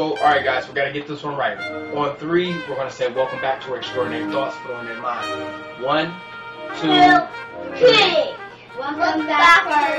[0.00, 1.58] So, all right, guys, we got to get this one right.
[1.96, 5.00] On three, we're going to say, Welcome back to our Extraordinary Thoughts for on their
[5.00, 5.26] mind.
[5.82, 6.14] One,
[6.76, 6.86] two,
[7.78, 8.32] three.
[8.78, 9.98] Welcome back to our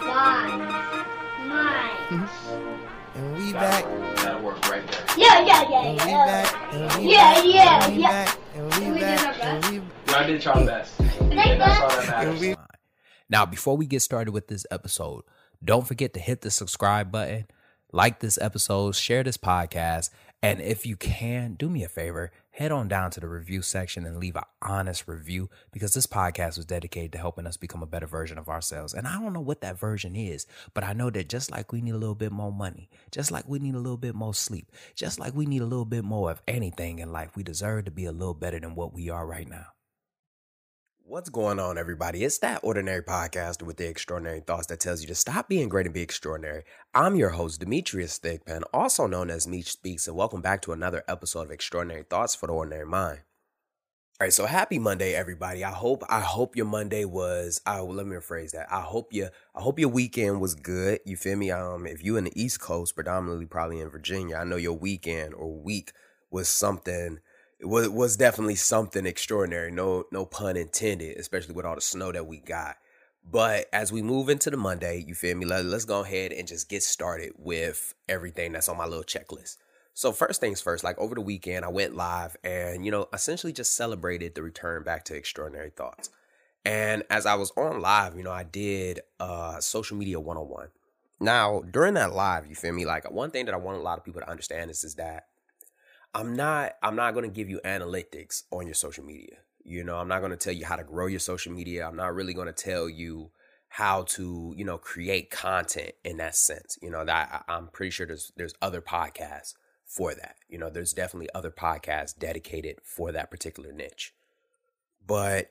[0.00, 0.58] Mind.
[1.46, 2.28] Mind.
[3.14, 3.84] And we back.
[3.84, 4.16] work.
[4.16, 5.04] That'll work right there.
[5.18, 6.24] Yeah, yeah, yeah, And we yeah.
[6.24, 6.72] back.
[6.72, 7.44] And we Yeah, back.
[7.44, 8.08] yeah, And we yeah.
[8.24, 8.38] back.
[8.54, 9.42] And We we did our back.
[9.42, 10.98] And we Y'all did y'all best.
[11.00, 12.56] And that's all that matters.
[13.28, 15.24] Now, before we get started with this episode,
[15.62, 17.44] don't forget to hit the subscribe button,
[17.94, 20.10] like this episode, share this podcast,
[20.42, 24.04] and if you can, do me a favor, head on down to the review section
[24.04, 27.86] and leave an honest review because this podcast was dedicated to helping us become a
[27.86, 28.94] better version of ourselves.
[28.94, 30.44] And I don't know what that version is,
[30.74, 33.48] but I know that just like we need a little bit more money, just like
[33.48, 36.32] we need a little bit more sleep, just like we need a little bit more
[36.32, 39.24] of anything in life, we deserve to be a little better than what we are
[39.24, 39.73] right now.
[41.06, 42.24] What's going on, everybody?
[42.24, 45.84] It's that ordinary podcast with the extraordinary thoughts that tells you to stop being great
[45.84, 46.62] and be extraordinary.
[46.94, 51.04] I'm your host, Demetrius Thigpen, also known as Meech Speaks, and welcome back to another
[51.06, 53.18] episode of Extraordinary Thoughts for the Ordinary Mind.
[54.18, 55.62] All right, so happy Monday, everybody.
[55.62, 57.60] I hope I hope your Monday was.
[57.66, 58.72] I let me rephrase that.
[58.72, 61.00] I hope you I hope your weekend was good.
[61.04, 61.50] You feel me?
[61.50, 65.34] Um, if you in the East Coast, predominantly probably in Virginia, I know your weekend
[65.34, 65.92] or week
[66.30, 67.18] was something
[67.64, 69.70] it was was definitely something extraordinary.
[69.70, 72.76] No no pun intended, especially with all the snow that we got.
[73.28, 75.46] But as we move into the Monday, you feel me?
[75.46, 79.56] Let, let's go ahead and just get started with everything that's on my little checklist.
[79.94, 83.52] So first things first, like over the weekend, I went live and you know essentially
[83.52, 86.10] just celebrated the return back to extraordinary thoughts.
[86.66, 90.68] And as I was on live, you know, I did uh social media 101.
[91.18, 92.84] Now, during that live, you feel me?
[92.84, 95.28] Like one thing that I want a lot of people to understand is is that
[96.14, 99.38] I'm not I'm not going to give you analytics on your social media.
[99.64, 101.86] You know, I'm not going to tell you how to grow your social media.
[101.86, 103.30] I'm not really going to tell you
[103.68, 106.78] how to, you know, create content in that sense.
[106.82, 109.54] You know, that I- I'm pretty sure there's there's other podcasts
[109.84, 110.36] for that.
[110.48, 114.14] You know, there's definitely other podcasts dedicated for that particular niche.
[115.06, 115.50] But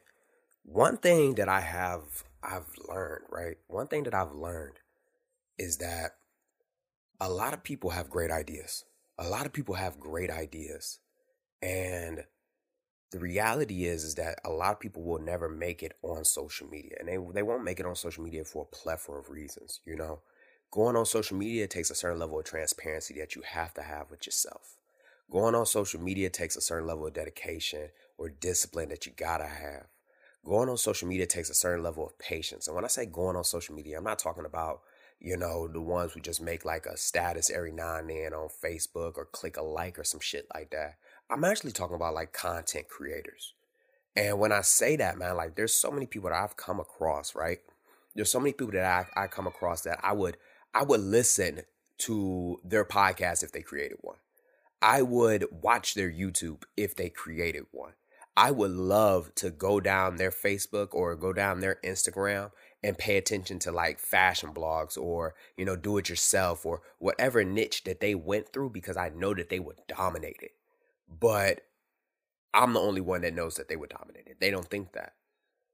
[0.64, 3.58] one thing that I have I've learned, right?
[3.67, 4.80] One thing that I've learned
[5.58, 6.14] is that
[7.20, 8.86] a lot of people have great ideas.
[9.17, 10.99] A lot of people have great ideas.
[11.61, 12.25] And
[13.11, 16.67] the reality is is that a lot of people will never make it on social
[16.67, 16.95] media.
[16.99, 19.95] And they they won't make it on social media for a plethora of reasons, you
[19.95, 20.21] know.
[20.71, 24.09] Going on social media takes a certain level of transparency that you have to have
[24.09, 24.77] with yourself.
[25.31, 29.45] Going on social media takes a certain level of dedication or discipline that you gotta
[29.45, 29.85] have.
[30.43, 32.67] Going on social media takes a certain level of patience.
[32.67, 34.81] And when I say going on social media, I'm not talking about,
[35.23, 38.50] you know, the ones who just make like a status every now and then on
[38.64, 40.95] Facebook or click a like or some shit like that.
[41.32, 43.54] I'm actually talking about like content creators.
[44.17, 47.36] And when I say that, man, like there's so many people that I've come across,
[47.36, 47.60] right?
[48.14, 50.36] There's so many people that I, I come across that I would
[50.76, 51.61] I would listen
[52.00, 54.17] to their podcast if they created one.
[54.82, 57.94] I would watch their YouTube if they created one.
[58.36, 62.52] I would love to go down their Facebook or go down their Instagram
[62.83, 67.44] and pay attention to like fashion blogs or, you know, do it yourself or whatever
[67.44, 70.52] niche that they went through because I know that they would dominate it.
[71.08, 71.61] But
[72.54, 74.38] I'm the only one that knows that they would dominate it.
[74.39, 75.14] They don't think that.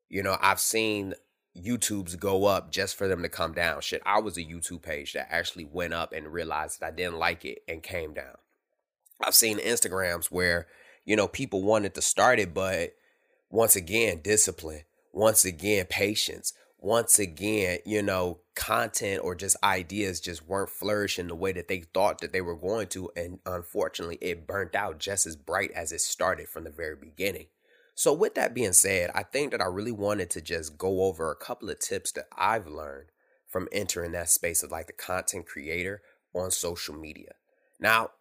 [0.08, 1.14] You know, I've seen
[1.58, 3.82] YouTubes go up just for them to come down.
[3.82, 7.20] Shit, I was a YouTube page that actually went up and realized that I didn't
[7.20, 8.38] like it and came down.
[9.22, 10.68] I've seen Instagrams where,
[11.06, 12.94] you know, people wanted to start it, but
[13.50, 20.48] once again, discipline, once again, patience, once again, you know, content or just ideas just
[20.48, 23.10] weren't flourishing the way that they thought that they were going to.
[23.16, 27.48] And unfortunately, it burnt out just as bright as it started from the very beginning.
[27.96, 31.32] So, with that being said, I think that I really wanted to just go over
[31.32, 33.10] a couple of tips that I've learned
[33.46, 36.02] from entering that space of like the content creator
[36.34, 37.34] on social media.
[37.78, 38.12] Now,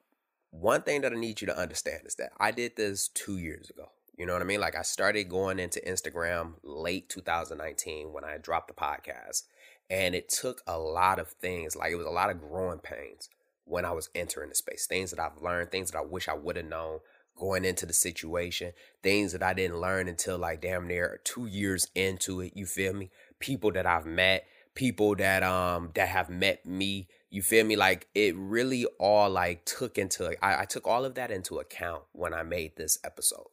[0.51, 3.71] one thing that I need you to understand is that I did this two years
[3.71, 3.91] ago.
[4.19, 4.61] You know what I mean?
[4.61, 9.45] Like I started going into Instagram late 2019 when I dropped the podcast.
[9.89, 13.31] And it took a lot of things, like it was a lot of growing pains
[13.65, 14.87] when I was entering the space.
[14.87, 16.99] Things that I've learned, things that I wish I would have known
[17.39, 18.73] going into the situation,
[19.05, 22.55] things that I didn't learn until like damn near two years into it.
[22.57, 23.11] You feel me?
[23.39, 27.07] People that I've met, people that um that have met me.
[27.31, 27.77] You feel me?
[27.77, 32.03] Like it really all like took into I, I took all of that into account
[32.13, 33.47] when I made this episode.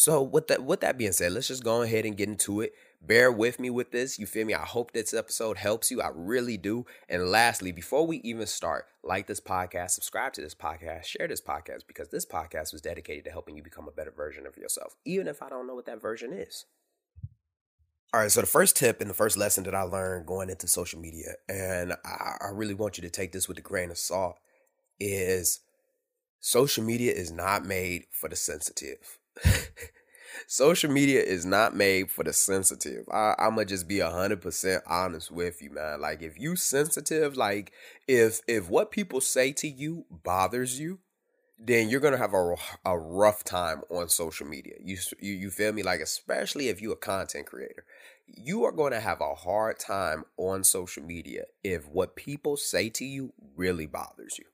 [0.00, 2.72] So with that with that being said, let's just go ahead and get into it.
[3.02, 4.18] Bear with me with this.
[4.18, 4.54] You feel me?
[4.54, 6.00] I hope this episode helps you.
[6.00, 6.86] I really do.
[7.10, 11.42] And lastly, before we even start, like this podcast, subscribe to this podcast, share this
[11.42, 14.96] podcast because this podcast was dedicated to helping you become a better version of yourself,
[15.04, 16.64] even if I don't know what that version is.
[18.14, 20.66] All right, so the first tip and the first lesson that I learned going into
[20.66, 23.98] social media, and I, I really want you to take this with a grain of
[23.98, 24.36] salt,
[24.98, 25.60] is
[26.40, 29.19] social media is not made for the sensitive.
[30.46, 33.04] social media is not made for the sensitive.
[33.10, 36.00] I, I'm gonna just be hundred percent honest with you, man.
[36.00, 37.72] Like if you sensitive, like
[38.08, 40.98] if if what people say to you bothers you,
[41.58, 42.54] then you're gonna have a,
[42.84, 44.74] a rough time on social media.
[44.82, 45.82] You, you you feel me?
[45.82, 47.84] Like especially if you're a content creator,
[48.26, 53.04] you are to have a hard time on social media if what people say to
[53.04, 54.44] you really bothers you.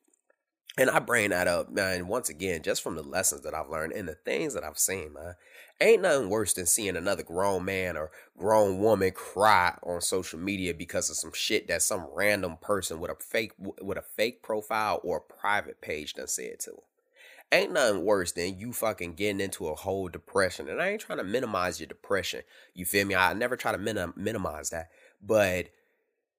[0.79, 3.95] And I bring that up, man, once again, just from the lessons that I've learned
[3.95, 5.35] and the things that I've seen, man.
[5.81, 10.75] Ain't nothing worse than seeing another grown man or grown woman cry on social media
[10.75, 15.01] because of some shit that some random person with a fake with a fake profile
[15.03, 16.81] or a private page done said to them.
[17.53, 20.69] Ain't nothing worse than you fucking getting into a whole depression.
[20.69, 22.43] And I ain't trying to minimize your depression.
[22.75, 23.15] You feel me?
[23.15, 24.89] I never try to minim- minimize that.
[25.23, 25.69] But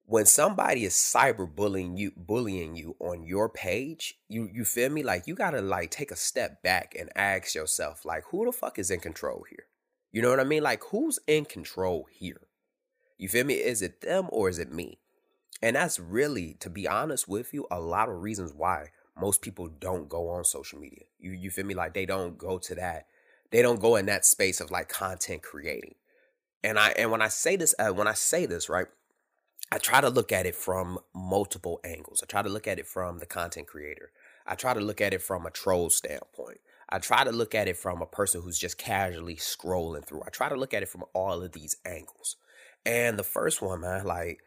[0.07, 5.03] when somebody is cyberbullying you bullying you on your page you you feel me?
[5.03, 8.79] Like you gotta like take a step back and ask yourself like who the fuck
[8.79, 9.65] is in control here?
[10.11, 10.63] You know what i mean?
[10.63, 12.47] Like who's in control here?
[13.17, 13.55] You feel me?
[13.55, 14.99] Is it them or is it me?
[15.61, 19.67] And that's really to be honest with you a lot of reasons why most people
[19.67, 21.03] don't go on social media.
[21.19, 21.73] You you feel me?
[21.73, 23.07] Like they don't go to that
[23.51, 25.95] they don't go in that space of like content creating.
[26.63, 28.87] And i and when i say this uh, when i say this right
[29.69, 32.21] I try to look at it from multiple angles.
[32.23, 34.11] I try to look at it from the content creator.
[34.45, 36.61] I try to look at it from a troll standpoint.
[36.87, 40.23] I try to look at it from a person who's just casually scrolling through.
[40.25, 42.37] I try to look at it from all of these angles.
[42.85, 44.39] And the first one, man, like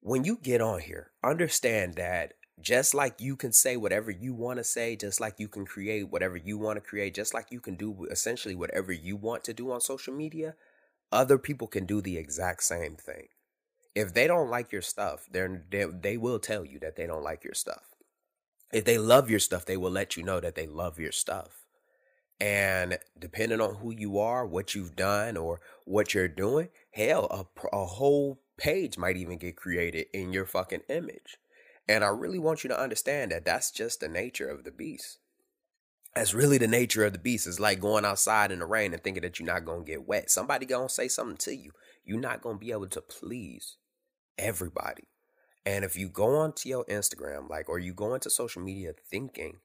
[0.00, 4.58] when you get on here, understand that just like you can say whatever you want
[4.58, 7.58] to say, just like you can create whatever you want to create, just like you
[7.58, 10.54] can do essentially whatever you want to do on social media,
[11.10, 13.26] other people can do the exact same thing
[13.98, 17.24] if they don't like your stuff, they're, they they will tell you that they don't
[17.24, 17.82] like your stuff.
[18.72, 21.64] If they love your stuff, they will let you know that they love your stuff.
[22.40, 27.76] And depending on who you are, what you've done, or what you're doing, hell, a,
[27.76, 31.38] a whole page might even get created in your fucking image.
[31.88, 35.18] And I really want you to understand that that's just the nature of the beast.
[36.14, 37.48] That's really the nature of the beast.
[37.48, 40.30] It's like going outside in the rain and thinking that you're not gonna get wet.
[40.30, 41.72] Somebody gonna say something to you.
[42.04, 43.76] You're not gonna be able to please
[44.38, 45.08] everybody.
[45.66, 49.58] And if you go onto your Instagram, like, or you go into social media thinking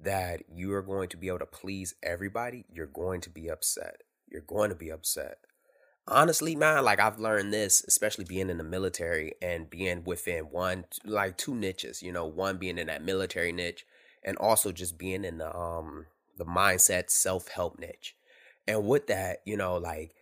[0.00, 4.02] that you are going to be able to please everybody, you're going to be upset.
[4.30, 5.38] You're going to be upset.
[6.06, 10.84] Honestly, man, like I've learned this, especially being in the military and being within one,
[11.04, 13.84] like two niches, you know, one being in that military niche
[14.22, 18.14] and also just being in the, um, the mindset self help niche.
[18.66, 20.14] And with that, you know, like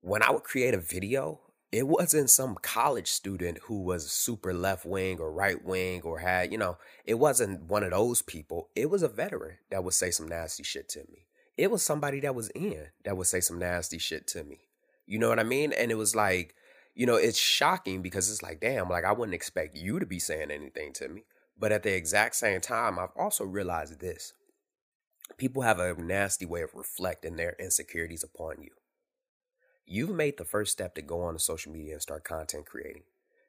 [0.00, 1.40] when I would create a video,
[1.72, 6.50] it wasn't some college student who was super left wing or right wing or had,
[6.50, 8.68] you know, it wasn't one of those people.
[8.74, 11.26] It was a veteran that would say some nasty shit to me.
[11.56, 14.58] It was somebody that was in that would say some nasty shit to me.
[15.06, 15.72] You know what I mean?
[15.72, 16.54] And it was like,
[16.94, 20.18] you know, it's shocking because it's like, damn, like I wouldn't expect you to be
[20.18, 21.24] saying anything to me.
[21.56, 24.32] But at the exact same time, I've also realized this
[25.36, 28.70] people have a nasty way of reflecting their insecurities upon you
[29.90, 33.02] you've made the first step to go on to social media and start content creating.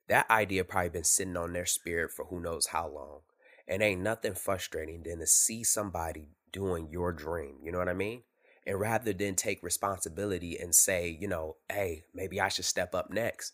[0.09, 3.19] That idea probably been sitting on their spirit for who knows how long.
[3.67, 7.57] And ain't nothing frustrating than to see somebody doing your dream.
[7.63, 8.24] You know what I mean?
[8.65, 13.12] And rather than take responsibility and say, you know, hey, maybe I should step up
[13.12, 13.53] next,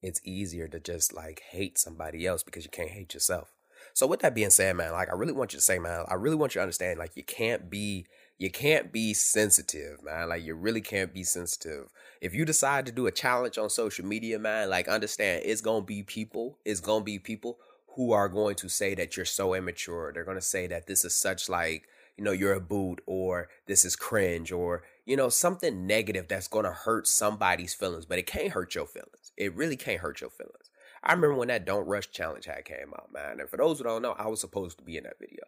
[0.00, 3.52] it's easier to just like hate somebody else because you can't hate yourself.
[3.92, 6.14] So with that being said, man, like I really want you to say, man, I
[6.14, 8.06] really want you to understand, like you can't be
[8.42, 10.30] you can't be sensitive, man.
[10.30, 11.90] Like you really can't be sensitive.
[12.20, 15.84] If you decide to do a challenge on social media, man, like understand it's gonna
[15.84, 17.58] be people, it's gonna be people
[17.94, 20.10] who are going to say that you're so immature.
[20.12, 21.84] They're gonna say that this is such like,
[22.16, 26.48] you know, you're a boot or this is cringe or, you know, something negative that's
[26.48, 29.30] gonna hurt somebody's feelings, but it can't hurt your feelings.
[29.36, 30.68] It really can't hurt your feelings.
[31.04, 33.38] I remember when that Don't Rush challenge had came out, man.
[33.38, 35.44] And for those who don't know, I was supposed to be in that video.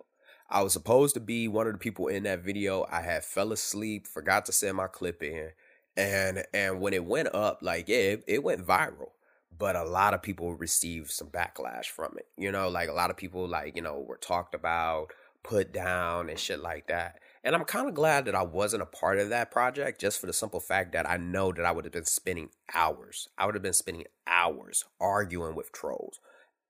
[0.49, 2.87] I was supposed to be one of the people in that video.
[2.91, 5.51] I had fell asleep, forgot to send my clip in.
[5.97, 9.11] And and when it went up, like yeah, it, it went viral.
[9.57, 12.27] But a lot of people received some backlash from it.
[12.37, 15.13] You know, like a lot of people like, you know, were talked about,
[15.45, 17.21] put down and shit like that.
[17.45, 20.27] And I'm kind of glad that I wasn't a part of that project just for
[20.27, 23.29] the simple fact that I know that I would have been spending hours.
[23.37, 26.19] I would have been spending hours arguing with trolls,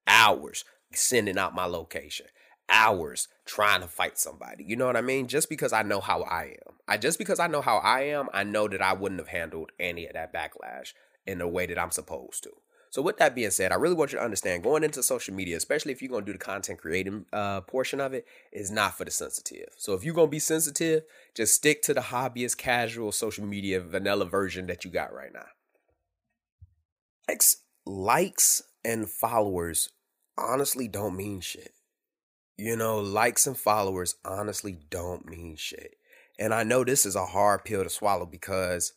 [0.07, 2.27] hours sending out my location,
[2.71, 4.65] hours trying to fight somebody.
[4.65, 5.27] You know what I mean?
[5.27, 6.75] Just because I know how I am.
[6.87, 9.73] I just because I know how I am, I know that I wouldn't have handled
[9.79, 10.93] any of that backlash
[11.27, 12.51] in the way that I'm supposed to.
[12.91, 15.57] So with that being said, I really want you to understand going into social media,
[15.57, 19.05] especially if you're gonna do the content creating uh, portion of it, is not for
[19.05, 19.71] the sensitive.
[19.77, 21.03] So if you're gonna be sensitive,
[21.35, 25.47] just stick to the hobbyist, casual social media vanilla version that you got right now.
[27.29, 29.91] Likes, likes and followers
[30.39, 31.73] honestly don't mean shit.
[32.57, 35.97] You know, likes and followers honestly don't mean shit.
[36.39, 38.93] And I know this is a hard pill to swallow because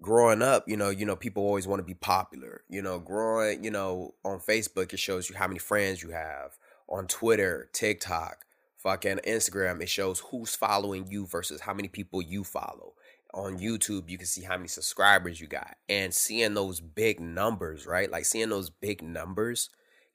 [0.00, 2.62] growing up, you know, you know, people always want to be popular.
[2.68, 6.56] You know, growing, you know, on Facebook, it shows you how many friends you have.
[6.88, 8.44] On Twitter, TikTok,
[8.76, 12.94] fucking Instagram, it shows who's following you versus how many people you follow.
[13.34, 15.76] On YouTube, you can see how many subscribers you got.
[15.88, 18.10] And seeing those big numbers, right?
[18.10, 19.68] Like seeing those big numbers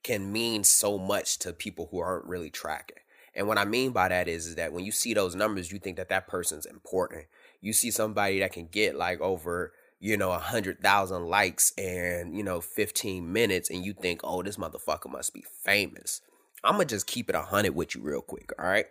[0.04, 2.98] can mean so much to people who aren't really tracking.
[3.34, 5.80] And what I mean by that is, is that when you see those numbers, you
[5.80, 7.24] think that that person's important.
[7.60, 12.36] You see somebody that can get like over you know a hundred thousand likes and
[12.36, 16.20] you know 15 minutes and you think oh this motherfucker must be famous.
[16.62, 18.86] I'm gonna just keep it a hundred with you real quick all right?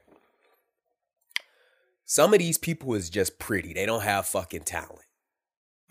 [2.06, 3.74] Some of these people is just pretty.
[3.74, 5.06] They don't have fucking talent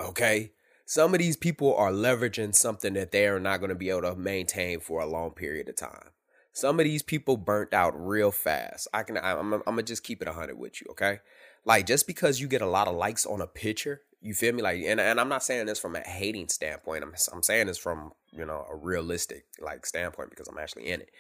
[0.02, 0.52] okay
[0.92, 4.02] some of these people are leveraging something that they are not going to be able
[4.02, 6.10] to maintain for a long period of time
[6.52, 10.20] some of these people burnt out real fast i can i'm, I'm gonna just keep
[10.20, 11.20] it a 100 with you okay
[11.64, 14.62] like just because you get a lot of likes on a picture, you feel me?
[14.62, 17.04] Like, and, and I'm not saying this from a hating standpoint.
[17.04, 21.00] I'm I'm saying this from you know a realistic like standpoint because I'm actually in
[21.00, 21.10] it.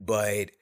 [0.00, 0.52] But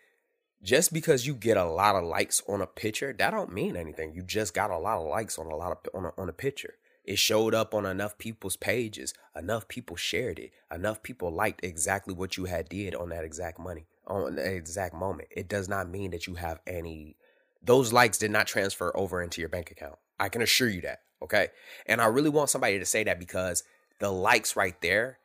[0.62, 4.12] just because you get a lot of likes on a picture, that don't mean anything.
[4.12, 6.32] You just got a lot of likes on a lot of on a, on a
[6.32, 6.74] picture.
[7.08, 9.14] It showed up on enough people's pages.
[9.34, 10.52] Enough people shared it.
[10.70, 14.94] Enough people liked exactly what you had did on that exact money on that exact
[14.94, 15.28] moment.
[15.30, 17.16] It does not mean that you have any
[17.62, 19.96] those likes did not transfer over into your bank account.
[20.20, 21.00] I can assure you that.
[21.22, 21.48] Okay.
[21.86, 23.64] And I really want somebody to say that because
[24.00, 25.18] the likes right there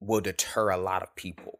[0.00, 1.58] will deter a lot of people.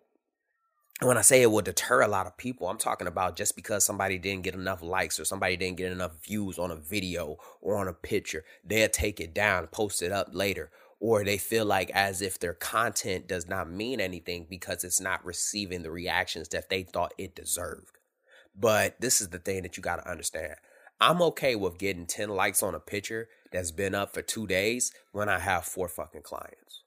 [1.03, 3.85] When I say it will deter a lot of people, I'm talking about just because
[3.85, 7.77] somebody didn't get enough likes or somebody didn't get enough views on a video or
[7.77, 11.91] on a picture, they'll take it down, post it up later, or they feel like
[11.91, 16.69] as if their content does not mean anything because it's not receiving the reactions that
[16.69, 17.99] they thought it deserved.
[18.55, 20.55] But this is the thing that you got to understand.
[21.01, 24.93] I'm okay with getting 10 likes on a picture that's been up for two days
[25.11, 26.82] when I have four fucking clients.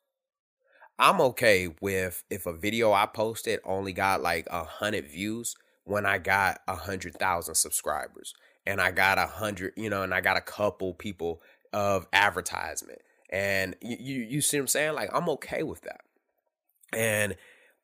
[0.98, 6.06] I'm okay with if a video I posted only got like a hundred views when
[6.06, 8.34] I got a hundred thousand subscribers
[8.66, 11.42] and I got a hundred, you know, and I got a couple people
[11.74, 13.00] of advertisement.
[13.30, 14.96] And you, you, see what I'm saying?
[14.96, 16.02] Like I'm okay with that.
[16.94, 17.36] And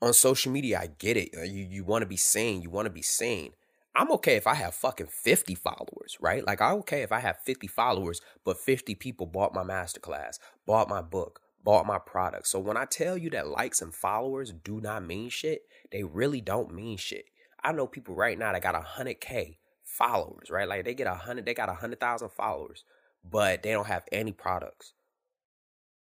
[0.01, 1.29] on social media, I get it.
[1.37, 2.61] Uh, you you want to be seen.
[2.61, 3.51] You want to be seen.
[3.93, 6.45] I'm okay if I have fucking 50 followers, right?
[6.47, 10.87] Like I'm okay if I have 50 followers, but 50 people bought my masterclass, bought
[10.87, 12.47] my book, bought my product.
[12.47, 16.41] So when I tell you that likes and followers do not mean shit, they really
[16.41, 17.25] don't mean shit.
[17.63, 20.67] I know people right now that got a hundred K followers, right?
[20.67, 22.83] Like they get a hundred, they got a hundred thousand followers,
[23.29, 24.93] but they don't have any products.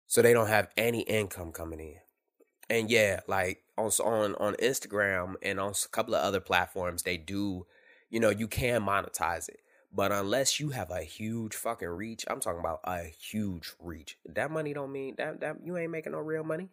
[0.08, 1.96] So they don't have any income coming in.
[2.70, 7.18] And yeah, like on on on Instagram and on a couple of other platforms, they
[7.18, 7.66] do,
[8.10, 9.62] you know, you can monetize it.
[9.94, 14.18] But unless you have a huge fucking reach, I'm talking about a huge reach.
[14.26, 16.70] That money don't mean that that you ain't making no real money.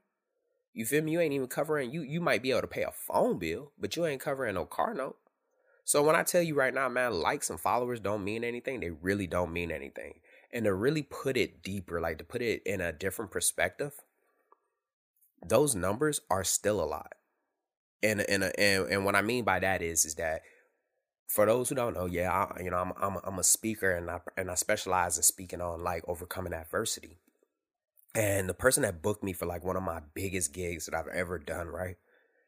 [0.73, 1.13] You feel me?
[1.13, 3.97] You ain't even covering you you might be able to pay a phone bill, but
[3.97, 5.17] you ain't covering no car note.
[5.85, 8.81] So when I tell you right now, man, likes and followers don't mean anything.
[8.81, 10.21] They really don't mean anything.
[10.53, 13.95] And to really put it deeper, like to put it in a different perspective,
[15.45, 17.15] those numbers are still a lot.
[18.03, 20.43] And and and and what I mean by that is is that
[21.29, 24.11] for those who don't know, yeah, I, you know, I'm I'm I'm a speaker and
[24.11, 27.19] I and I specialize in speaking on like overcoming adversity.
[28.15, 31.15] And the person that booked me for like one of my biggest gigs that I've
[31.15, 31.97] ever done, right?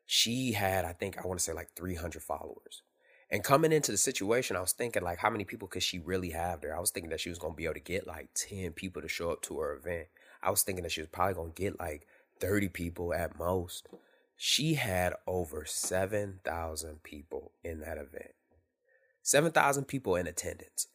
[0.06, 2.82] She had, I think, I want to say like 300 followers.
[3.30, 6.30] And coming into the situation, I was thinking like, how many people could she really
[6.30, 6.76] have there?
[6.76, 9.08] I was thinking that she was gonna be able to get like 10 people to
[9.08, 10.08] show up to her event.
[10.42, 12.06] I was thinking that she was probably gonna get like
[12.40, 13.88] 30 people at most.
[14.36, 18.32] She had over 7,000 people in that event.
[19.22, 20.86] 7,000 people in attendance.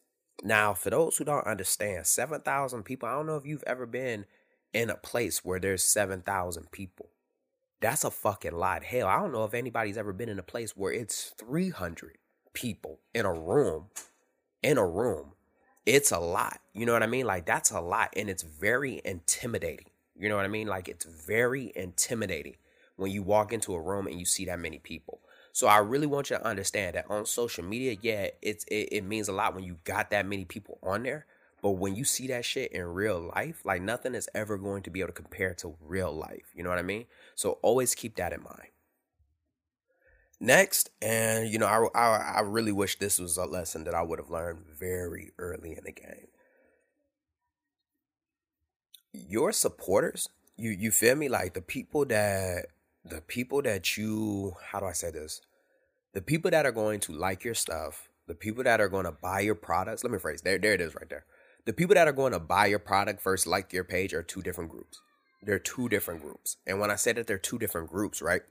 [0.42, 4.26] Now, for those who don't understand, 7,000 people, I don't know if you've ever been
[4.72, 7.10] in a place where there's 7,000 people.
[7.80, 8.84] That's a fucking lot.
[8.84, 12.18] Hell, I don't know if anybody's ever been in a place where it's 300
[12.52, 13.86] people in a room.
[14.62, 15.32] In a room.
[15.84, 16.60] It's a lot.
[16.72, 17.26] You know what I mean?
[17.26, 18.10] Like, that's a lot.
[18.16, 19.90] And it's very intimidating.
[20.18, 20.66] You know what I mean?
[20.66, 22.56] Like it's very intimidating
[22.96, 25.15] when you walk into a room and you see that many people.
[25.56, 29.04] So I really want you to understand that on social media, yeah, it's it, it
[29.04, 31.24] means a lot when you got that many people on there.
[31.62, 34.90] But when you see that shit in real life, like nothing is ever going to
[34.90, 36.52] be able to compare to real life.
[36.54, 37.06] You know what I mean?
[37.36, 38.68] So always keep that in mind.
[40.38, 44.02] Next, and you know, I, I, I really wish this was a lesson that I
[44.02, 46.28] would have learned very early in the game.
[49.14, 51.30] Your supporters, you you feel me?
[51.30, 52.66] Like the people that
[53.08, 55.40] the people that you how do I say this?
[56.12, 59.12] The people that are going to like your stuff, the people that are going to
[59.12, 60.02] buy your products.
[60.02, 60.58] Let me phrase there.
[60.58, 61.24] There it is, right there.
[61.64, 64.42] The people that are going to buy your product first, like your page, are two
[64.42, 65.00] different groups.
[65.42, 66.56] They're two different groups.
[66.66, 68.42] And when I say that they're two different groups, right?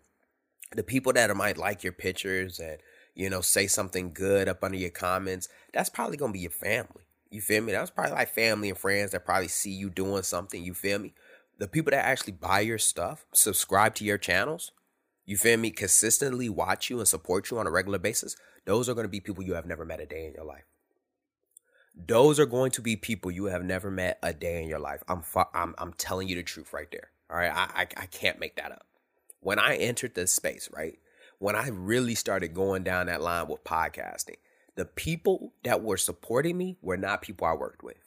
[0.76, 2.78] The people that might like your pictures and
[3.14, 7.04] you know say something good up under your comments, that's probably gonna be your family.
[7.30, 7.72] You feel me?
[7.72, 10.64] That's probably like family and friends that probably see you doing something.
[10.64, 11.14] You feel me?
[11.58, 14.72] The people that actually buy your stuff, subscribe to your channels,
[15.26, 18.36] you feel me, consistently watch you and support you on a regular basis,
[18.66, 20.66] those are going to be people you have never met a day in your life.
[21.96, 25.02] Those are going to be people you have never met a day in your life.
[25.08, 27.10] I'm fu- I'm I'm telling you the truth right there.
[27.30, 28.86] All right, I, I I can't make that up.
[29.40, 31.00] When I entered this space, right,
[31.40, 34.38] when I really started going down that line with podcasting,
[34.76, 37.98] the people that were supporting me were not people I worked with.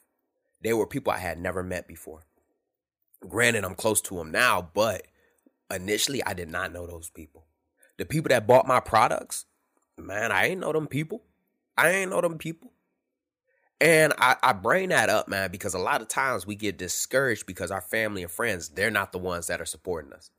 [0.62, 2.26] They were people I had never met before.
[3.26, 5.02] Granted, I'm close to them now, but
[5.75, 7.46] initially I did not know those people.
[7.96, 9.46] The people that bought my products,
[9.96, 11.25] man, I ain't know them people.
[11.76, 12.72] I ain't know them people.
[13.80, 17.46] And I, I bring that up, man, because a lot of times we get discouraged
[17.46, 20.30] because our family and friends, they're not the ones that are supporting us.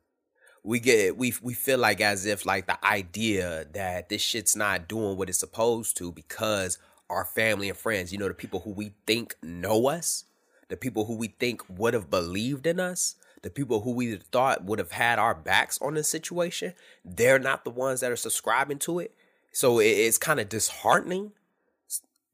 [0.62, 4.90] We get we we feel like as if like the idea that this shit's not
[4.90, 6.78] doing what it's supposed to because
[7.10, 10.26] our family and friends, you know, the people who we think know us,
[10.70, 14.64] the people who we think would have believed in us, the people who we thought
[14.64, 16.74] would have had our backs on this situation,
[17.04, 19.14] they're not the ones that are subscribing to it.
[19.52, 21.32] So it's kind of disheartening.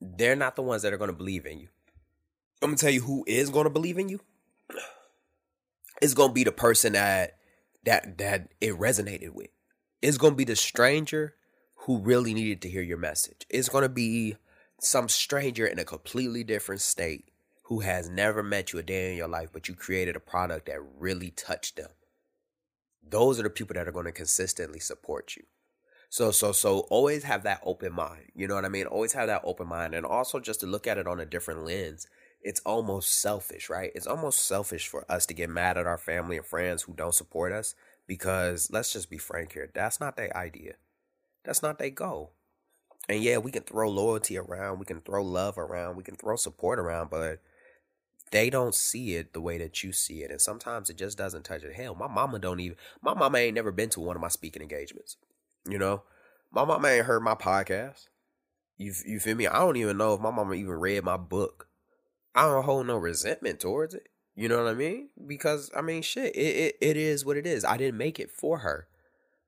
[0.01, 1.69] They're not the ones that are going to believe in you.
[2.61, 4.19] I'm going to tell you who is going to believe in you.
[6.01, 7.37] It's going to be the person that
[7.85, 9.49] that that it resonated with.
[10.01, 11.35] It's going to be the stranger
[11.79, 13.45] who really needed to hear your message.
[13.49, 14.35] It's going to be
[14.79, 17.29] some stranger in a completely different state
[17.65, 20.67] who has never met you a day in your life, but you created a product
[20.67, 21.89] that really touched them.
[23.07, 25.43] Those are the people that are going to consistently support you.
[26.09, 28.31] So, so, so always have that open mind.
[28.35, 28.85] You know what I mean?
[28.85, 29.95] Always have that open mind.
[29.95, 32.07] And also just to look at it on a different lens.
[32.41, 33.91] It's almost selfish, right?
[33.95, 37.15] It's almost selfish for us to get mad at our family and friends who don't
[37.15, 37.73] support us
[38.05, 39.71] because let's just be frank here.
[39.73, 40.75] That's not their idea.
[41.43, 42.33] That's not their goal.
[43.09, 46.35] And yeah, we can throw loyalty around, we can throw love around, we can throw
[46.35, 47.39] support around, but
[48.31, 50.31] they don't see it the way that you see it.
[50.31, 51.75] And sometimes it just doesn't touch it.
[51.75, 54.61] Hell, my mama don't even my mama ain't never been to one of my speaking
[54.61, 55.17] engagements.
[55.67, 56.03] You know?
[56.51, 58.07] My mama ain't heard my podcast.
[58.77, 59.47] You you feel me?
[59.47, 61.67] I don't even know if my mama even read my book.
[62.33, 64.09] I don't hold no resentment towards it.
[64.35, 65.09] You know what I mean?
[65.25, 67.63] Because I mean shit, it, it, it is what it is.
[67.63, 68.87] I didn't make it for her.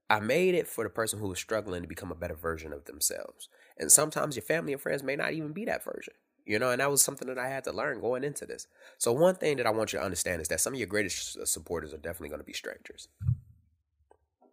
[0.09, 2.85] I made it for the person who was struggling to become a better version of
[2.85, 3.49] themselves.
[3.77, 6.13] And sometimes your family and friends may not even be that version.
[6.47, 8.67] You know, and that was something that I had to learn going into this.
[8.97, 11.38] So, one thing that I want you to understand is that some of your greatest
[11.38, 13.10] uh, supporters are definitely going to be strangers.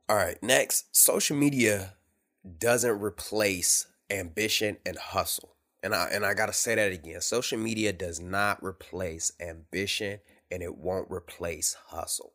[0.08, 1.94] All right, next, social media
[2.58, 5.54] doesn't replace ambition and hustle.
[5.84, 7.20] And I and I got to say that again.
[7.20, 10.18] Social media does not replace ambition
[10.50, 12.32] and it won't replace hustle.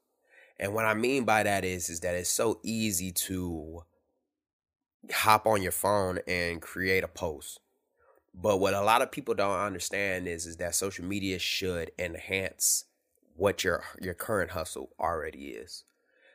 [0.58, 3.84] And what I mean by that is is that it's so easy to
[5.12, 7.60] hop on your phone and create a post
[8.42, 12.86] but what a lot of people don't understand is is that social media should enhance
[13.36, 15.84] what your your current hustle already is.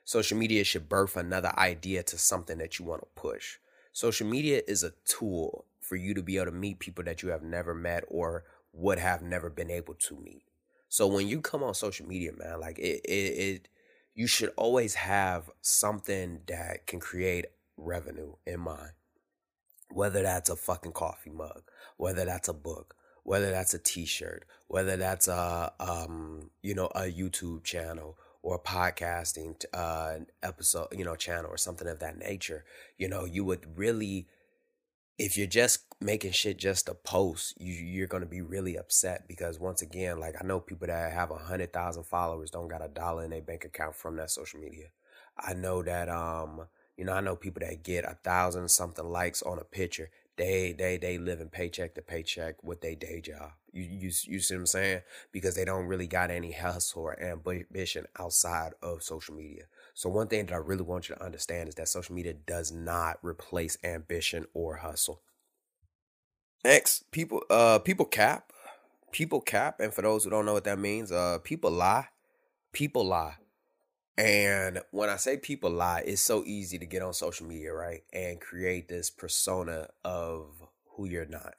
[0.05, 3.59] Social media should birth another idea to something that you want to push.
[3.93, 7.31] Social media is a tool for you to be able to meet people that you
[7.31, 10.43] have never met or would have never been able to meet.
[10.89, 13.69] So when you come on social media, man, like it, it, it
[14.15, 18.93] you should always have something that can create revenue in mind.
[19.95, 21.63] Whether that's a fucking coffee mug,
[21.97, 27.03] whether that's a book, whether that's a t-shirt, whether that's a um, you know, a
[27.03, 32.65] YouTube channel or a podcasting uh episode, you know, channel or something of that nature,
[32.99, 34.27] you know, you would really
[35.17, 39.61] if you're just making shit just a post, you you're gonna be really upset because
[39.61, 42.89] once again, like I know people that have a hundred thousand followers don't got a
[42.89, 44.89] dollar in their bank account from that social media.
[45.39, 49.43] I know that um you know, I know people that get a thousand something likes
[49.43, 50.11] on a picture.
[50.37, 53.53] They they they live in paycheck to paycheck with their day job.
[53.73, 55.03] You you you see what I'm saying?
[55.33, 59.65] Because they don't really got any hustle or ambition outside of social media.
[59.95, 62.73] So one thing that I really want you to understand is that social media does
[62.73, 65.23] not replace ambition or hustle.
[66.65, 68.53] Next, people uh people cap.
[69.13, 72.09] people cap, and for those who don't know what that means, uh, people lie.
[72.73, 73.37] People lie.
[74.17, 78.03] And when I say people lie, it's so easy to get on social media, right?
[78.13, 80.47] And create this persona of
[80.97, 81.55] who you're not.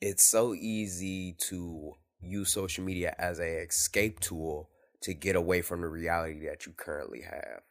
[0.00, 4.68] It's so easy to use social media as a escape tool
[5.02, 7.62] to get away from the reality that you currently have.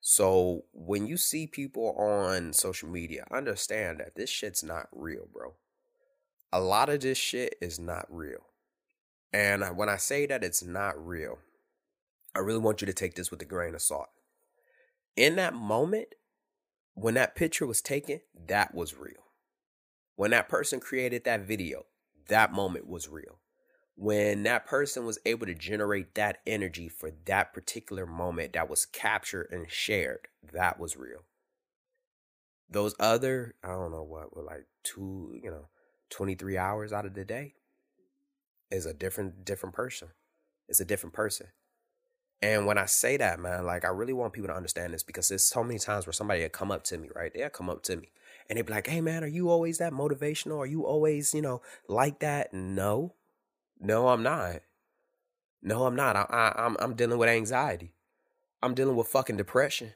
[0.00, 5.54] So when you see people on social media, understand that this shit's not real, bro.
[6.52, 8.40] A lot of this shit is not real.
[9.32, 11.38] And when I say that it's not real,
[12.34, 14.08] I really want you to take this with a grain of salt.
[15.16, 16.14] In that moment,
[16.94, 19.24] when that picture was taken, that was real.
[20.16, 21.86] When that person created that video,
[22.28, 23.38] that moment was real
[23.94, 28.86] when that person was able to generate that energy for that particular moment that was
[28.86, 31.20] captured and shared, that was real.
[32.70, 35.68] Those other, I don't know what, were like two, you know,
[36.10, 37.54] 23 hours out of the day
[38.70, 40.08] is a different, different person.
[40.68, 41.48] It's a different person.
[42.42, 45.28] And when I say that, man, like I really want people to understand this because
[45.28, 47.32] there's so many times where somebody had come up to me, right?
[47.32, 48.10] They'll come up to me
[48.48, 50.58] and they'd be like, hey man, are you always that motivational?
[50.58, 52.52] Are you always, you know, like that?
[52.52, 53.14] No.
[53.80, 54.62] No, I'm not.
[55.62, 56.16] No, I'm not.
[56.16, 57.94] I, I, I'm I'm dealing with anxiety.
[58.62, 59.94] I'm dealing with fucking depression.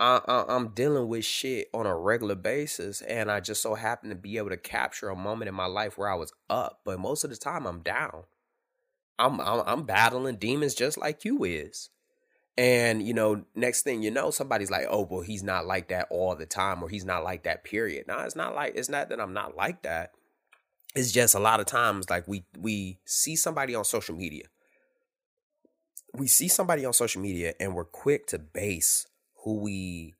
[0.00, 4.08] I, I, I'm dealing with shit on a regular basis, and I just so happen
[4.08, 6.98] to be able to capture a moment in my life where I was up, but
[6.98, 8.24] most of the time I'm down.
[9.18, 11.90] I'm I'm, I'm battling demons just like you is.
[12.56, 16.06] And you know, next thing you know, somebody's like, "Oh, well, he's not like that
[16.10, 18.06] all the time, or he's not like that." Period.
[18.06, 20.12] No, it's not like it's not that I'm not like that
[20.94, 24.44] it's just a lot of times like we we see somebody on social media
[26.14, 29.06] we see somebody on social media and we're quick to base
[29.42, 30.14] who we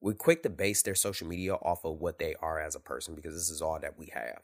[0.00, 3.14] we're quick to base their social media off of what they are as a person
[3.14, 4.40] because this is all that we have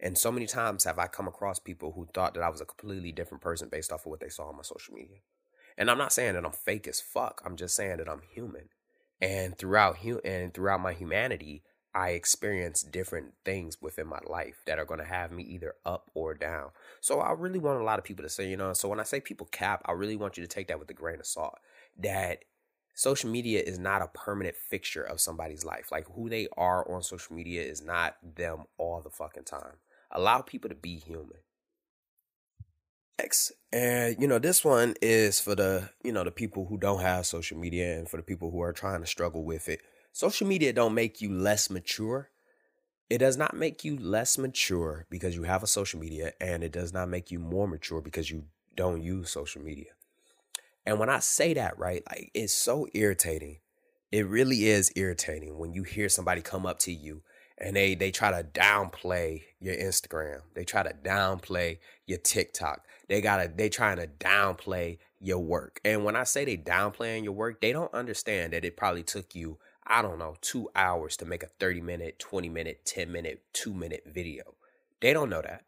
[0.00, 2.66] and so many times have i come across people who thought that i was a
[2.66, 5.18] completely different person based off of what they saw on my social media
[5.76, 8.68] and i'm not saying that i'm fake as fuck i'm just saying that i'm human
[9.20, 11.62] and throughout hu- and throughout my humanity
[11.96, 16.10] I experience different things within my life that are going to have me either up
[16.12, 16.72] or down.
[17.00, 19.04] So I really want a lot of people to say, you know, so when I
[19.04, 21.54] say people cap, I really want you to take that with a grain of salt.
[21.98, 22.40] That
[22.94, 25.90] social media is not a permanent fixture of somebody's life.
[25.90, 29.78] Like who they are on social media is not them all the fucking time.
[30.16, 31.38] Allow people to be human.
[33.20, 37.00] Next, and you know, this one is for the, you know, the people who don't
[37.00, 39.80] have social media and for the people who are trying to struggle with it
[40.16, 42.30] social media don't make you less mature.
[43.10, 46.72] It does not make you less mature because you have a social media, and it
[46.72, 49.90] does not make you more mature because you don't use social media.
[50.86, 53.58] And when I say that, right, like it's so irritating.
[54.10, 57.22] It really is irritating when you hear somebody come up to you
[57.58, 60.42] and they they try to downplay your Instagram.
[60.54, 62.84] They try to downplay your TikTok.
[63.08, 65.80] They gotta they trying to downplay your work.
[65.84, 69.34] And when I say they downplaying your work, they don't understand that it probably took
[69.34, 73.42] you I don't know, two hours to make a 30 minute, 20 minute, 10 minute,
[73.52, 74.54] two minute video.
[75.00, 75.62] They don't know that.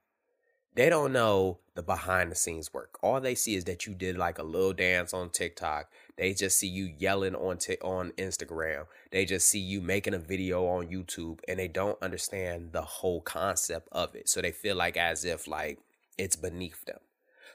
[0.79, 3.01] They don't know the behind the scenes work.
[3.03, 5.91] All they see is that you did like a little dance on TikTok.
[6.17, 8.87] They just see you yelling on t- on Instagram.
[9.11, 13.21] They just see you making a video on YouTube and they don't understand the whole
[13.21, 14.29] concept of it.
[14.29, 15.81] So they feel like as if like
[16.17, 17.01] it's beneath them.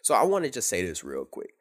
[0.01, 1.53] So I want to just say this real quick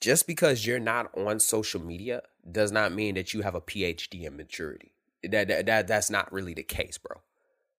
[0.00, 4.22] just because you're not on social media does not mean that you have a PhD
[4.22, 4.92] in maturity.
[5.24, 7.22] That, that, that that's not really the case, bro.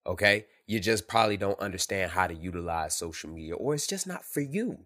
[0.06, 0.46] Okay?
[0.66, 4.40] You just probably don't understand how to utilize social media or it's just not for
[4.40, 4.78] you.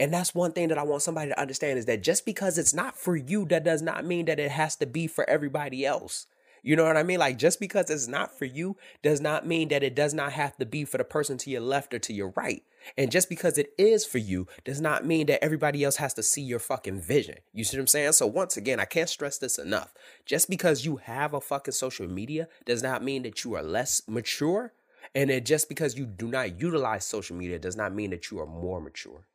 [0.00, 2.74] And that's one thing that I want somebody to understand is that just because it's
[2.74, 6.26] not for you that does not mean that it has to be for everybody else.
[6.64, 7.18] You know what I mean?
[7.18, 10.56] Like just because it's not for you does not mean that it does not have
[10.56, 12.62] to be for the person to your left or to your right.
[12.96, 16.22] And just because it is for you does not mean that everybody else has to
[16.22, 17.36] see your fucking vision.
[17.52, 18.12] You see what I'm saying?
[18.12, 19.92] So once again, I can't stress this enough.
[20.24, 24.00] Just because you have a fucking social media does not mean that you are less
[24.08, 24.72] mature.
[25.14, 28.40] And it just because you do not utilize social media does not mean that you
[28.40, 29.26] are more mature.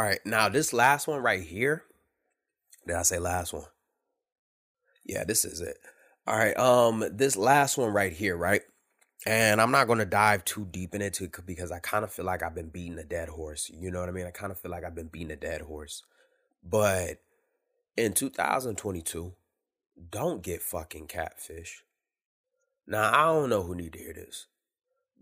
[0.00, 1.84] All right, now this last one right here.
[2.88, 3.66] Did I say last one?
[5.04, 5.78] Yeah, this is it.
[6.26, 6.56] All right.
[6.56, 8.62] Um, this last one right here, right?
[9.26, 11.14] And I'm not to dive too deep in it
[11.46, 13.70] because I kind of feel like I've been beating a dead horse.
[13.72, 14.26] You know what I mean?
[14.26, 16.02] I kind of feel like I've been beating a dead horse.
[16.62, 17.20] But
[17.96, 19.32] in 2022,
[20.10, 21.84] don't get fucking catfish.
[22.86, 24.46] Now, I don't know who need to hear this,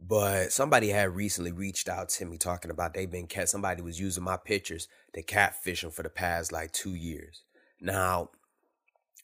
[0.00, 3.48] but somebody had recently reached out to me talking about they've been cat.
[3.48, 7.42] Somebody was using my pictures to catfish them for the past like two years.
[7.80, 8.30] Now,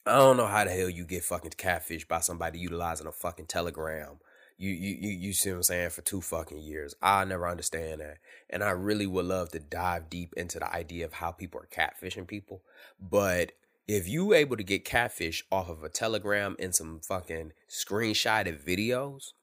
[0.09, 3.45] I don't know how the hell you get fucking catfish by somebody utilizing a fucking
[3.45, 4.19] telegram,
[4.57, 6.95] You, you you you see what I'm saying for two fucking years.
[7.01, 8.17] I never understand that,
[8.49, 11.67] and I really would love to dive deep into the idea of how people are
[11.67, 12.63] catfishing people.
[12.99, 13.51] But
[13.87, 19.33] if you able to get catfish off of a telegram and some fucking screenshotted videos,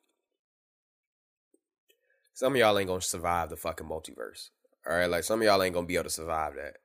[2.34, 4.50] some of y'all ain't gonna survive the fucking multiverse.
[4.88, 6.78] All right, like some of y'all ain't gonna be able to survive that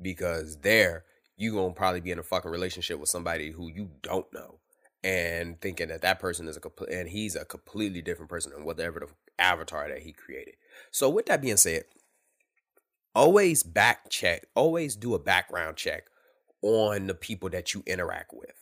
[0.00, 1.04] because there
[1.38, 4.58] you gonna probably be in a fucking relationship with somebody who you don't know
[5.04, 8.64] and thinking that that person is a complete and he's a completely different person than
[8.64, 9.06] whatever the
[9.38, 10.54] avatar that he created.
[10.90, 11.84] So with that being said,
[13.14, 16.06] always back check, always do a background check
[16.60, 18.52] on the people that you interact with.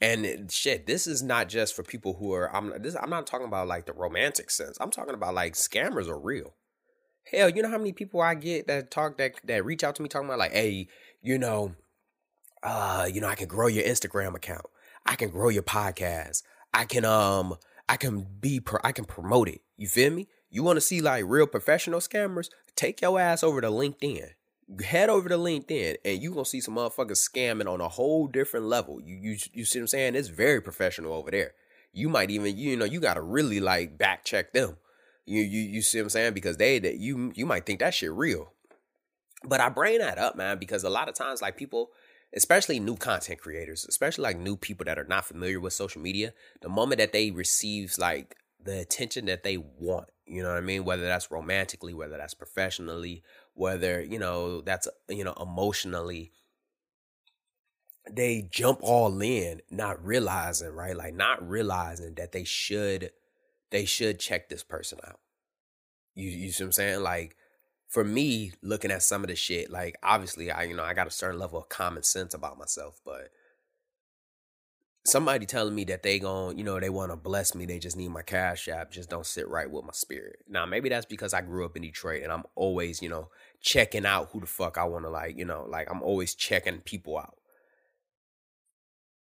[0.00, 3.26] And eh, shit, this is not just for people who are I'm this I'm not
[3.26, 4.76] talking about like the romantic sense.
[4.82, 6.54] I'm talking about like scammers are real.
[7.32, 10.02] Hell, you know how many people I get that talk that that reach out to
[10.02, 10.88] me talking about like, hey,
[11.22, 11.74] you know,
[12.62, 14.66] uh, you know, I can grow your Instagram account.
[15.06, 16.42] I can grow your podcast.
[16.74, 17.56] I can um
[17.88, 19.62] I can be pro- I can promote it.
[19.76, 20.28] You feel me?
[20.50, 22.48] You want to see like real professional scammers?
[22.76, 24.30] Take your ass over to LinkedIn.
[24.84, 28.66] Head over to LinkedIn and you gonna see some motherfuckers scamming on a whole different
[28.66, 29.00] level.
[29.00, 30.14] You you you see what I'm saying?
[30.14, 31.54] It's very professional over there.
[31.92, 34.76] You might even you know you gotta really like back check them.
[35.24, 36.34] You you you see what I'm saying?
[36.34, 38.52] Because they that you you might think that shit real.
[39.44, 41.90] But I bring that up, man, because a lot of times like people
[42.34, 46.32] especially new content creators, especially like new people that are not familiar with social media,
[46.60, 50.62] the moment that they receives like the attention that they want, you know what I
[50.62, 50.84] mean?
[50.84, 53.22] Whether that's romantically, whether that's professionally,
[53.54, 56.32] whether, you know, that's, you know, emotionally,
[58.10, 60.96] they jump all in, not realizing, right?
[60.96, 63.10] Like not realizing that they should,
[63.70, 65.20] they should check this person out.
[66.14, 67.02] You, you see what I'm saying?
[67.02, 67.36] Like,
[67.88, 71.06] for me, looking at some of the shit, like obviously I, you know, I got
[71.06, 73.30] a certain level of common sense about myself, but
[75.04, 77.96] somebody telling me that they gon' you know, they want to bless me, they just
[77.96, 80.40] need my cash app, just don't sit right with my spirit.
[80.46, 83.30] Now, maybe that's because I grew up in Detroit and I'm always, you know,
[83.62, 86.80] checking out who the fuck I want to like, you know, like I'm always checking
[86.80, 87.36] people out.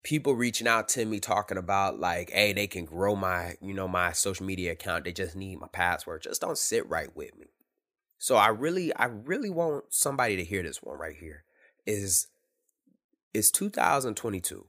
[0.03, 3.88] People reaching out to me talking about like, hey, they can grow my, you know,
[3.88, 5.05] my social media account.
[5.05, 6.23] They just need my password.
[6.23, 7.47] Just don't sit right with me.
[8.18, 11.44] So I really, I really want somebody to hear this one right here.
[11.87, 12.29] Is
[13.35, 14.66] it's 2022.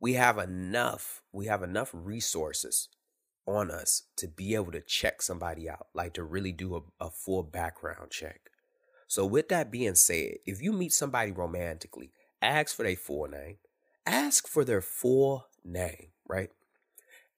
[0.00, 2.88] We have enough, we have enough resources
[3.46, 7.10] on us to be able to check somebody out, like to really do a, a
[7.10, 8.50] full background check.
[9.06, 13.56] So with that being said, if you meet somebody romantically, ask for their full name.
[14.06, 16.50] Ask for their full name, right?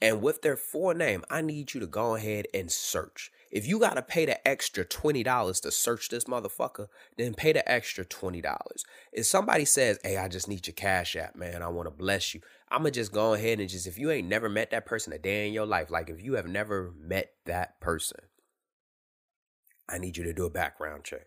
[0.00, 3.32] And with their full name, I need you to go ahead and search.
[3.52, 6.86] If you got to pay the extra $20 to search this motherfucker,
[7.18, 8.42] then pay the extra $20.
[9.12, 12.34] If somebody says, hey, I just need your cash app, man, I want to bless
[12.34, 14.86] you, I'm going to just go ahead and just, if you ain't never met that
[14.86, 18.20] person a day in your life, like if you have never met that person,
[19.86, 21.26] I need you to do a background check.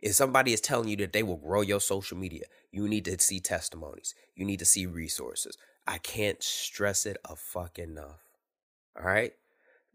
[0.00, 3.18] If somebody is telling you that they will grow your social media, you need to
[3.18, 4.14] see testimonies.
[4.36, 5.58] You need to see resources.
[5.84, 8.20] I can't stress it a fuck enough.
[8.96, 9.32] All right?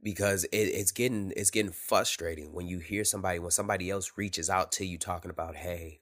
[0.03, 4.49] Because it, it's getting it's getting frustrating when you hear somebody when somebody else reaches
[4.49, 5.99] out to you talking about hey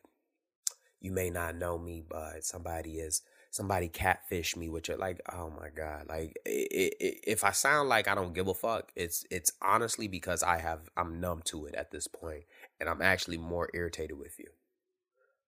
[1.00, 5.52] you may not know me but somebody is somebody catfish me which are like oh
[5.60, 6.08] my god.
[6.10, 10.08] Like it, it, if i sound like i don't give a fuck it's it's honestly
[10.08, 12.44] because i have i'm numb to it at this point
[12.80, 14.48] and i'm actually more irritated with you.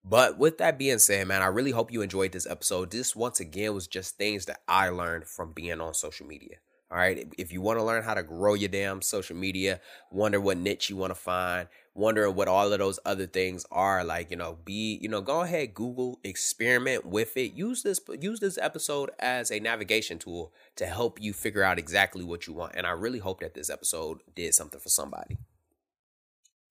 [0.06, 2.92] But with that being said man i really hope you enjoyed this episode.
[2.92, 6.58] This once again was just things that i learned from being on social media
[6.94, 7.28] all right.
[7.40, 10.92] If you want to learn how to grow your damn social media, wonder what niche
[10.92, 14.60] you want to find, wonder what all of those other things are, like, you know,
[14.64, 17.54] be, you know, go ahead, Google, experiment with it.
[17.54, 22.24] Use this, use this episode as a navigation tool to help you figure out exactly
[22.24, 22.74] what you want.
[22.76, 25.40] And I really hope that this episode did something for somebody.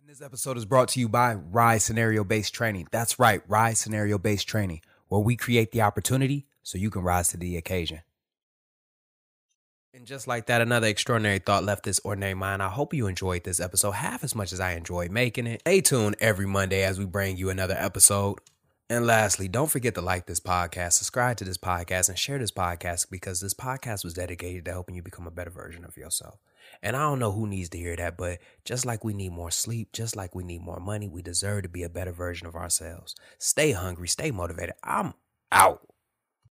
[0.07, 2.87] This episode is brought to you by Rise Scenario Based Training.
[2.93, 7.27] That's right, Rise Scenario Based Training, where we create the opportunity so you can rise
[7.31, 8.03] to the occasion.
[9.95, 12.63] And just like that, another extraordinary thought left this ordinary mind.
[12.63, 15.61] I hope you enjoyed this episode half as much as I enjoyed making it.
[15.61, 18.39] Stay tuned every Monday as we bring you another episode.
[18.89, 22.51] And lastly, don't forget to like this podcast, subscribe to this podcast, and share this
[22.51, 26.39] podcast because this podcast was dedicated to helping you become a better version of yourself.
[26.83, 29.51] And I don't know who needs to hear that, but just like we need more
[29.51, 32.57] sleep, just like we need more money, we deserve to be a better version of
[32.57, 33.15] ourselves.
[33.39, 34.75] Stay hungry, stay motivated.
[34.83, 35.13] I'm
[35.51, 35.87] out.